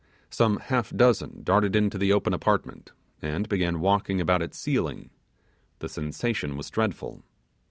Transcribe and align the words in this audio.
Some 0.31 0.57
half 0.57 0.89
dozen 0.89 1.43
darted 1.43 1.75
into 1.75 1.99
the 1.99 2.11
open 2.11 2.33
apartment, 2.33 2.91
and 3.21 3.47
began 3.47 3.79
walking 3.79 4.19
about 4.19 4.41
its 4.41 4.57
ceiling; 4.57 5.11
the 5.77 5.87
sensation 5.87 6.57
was 6.57 6.71
dreadful. 6.71 7.21